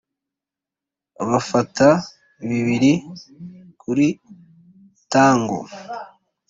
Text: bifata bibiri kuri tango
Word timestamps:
bifata 1.29 1.87
bibiri 2.47 2.91
kuri 3.81 4.07
tango 5.11 5.59